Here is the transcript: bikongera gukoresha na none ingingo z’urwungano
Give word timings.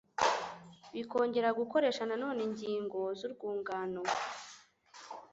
bikongera 0.93 1.49
gukoresha 1.59 2.03
na 2.09 2.15
none 2.23 2.39
ingingo 2.47 2.99
z’urwungano 3.17 4.01